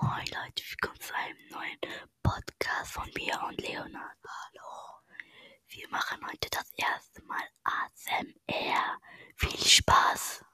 [0.00, 1.78] Moin Leute, willkommen zu einem neuen
[2.22, 4.16] Podcast von mir und Leonard.
[4.24, 5.00] Hallo.
[5.68, 9.00] Wir machen heute das erste Mal ASMR.
[9.34, 10.44] Viel Spaß.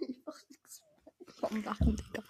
[0.00, 0.82] ich mach nichts
[1.38, 2.22] vom Lachen, Digga.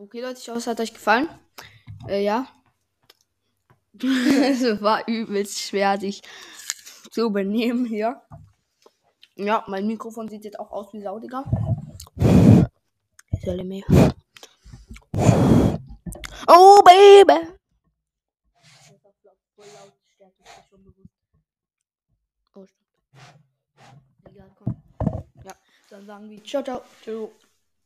[0.00, 1.28] Okay, Leute, ich hoffe, es hat euch gefallen.
[2.08, 2.48] Äh, ja.
[4.02, 6.22] es war übelst schwer, sich
[7.10, 8.22] zu benehmen hier.
[9.36, 11.44] Ja, mein Mikrofon sieht jetzt auch aus wie Sau, Digga.
[13.44, 13.84] Soll mir.
[16.48, 17.46] Oh, Baby!
[22.54, 22.64] Oh.
[25.44, 25.52] Ja,
[25.90, 26.80] dann sagen wir ciao, ciao.
[27.02, 27.30] Ciao.